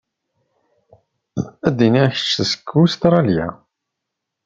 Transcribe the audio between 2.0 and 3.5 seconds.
kečč seg Ustṛalya.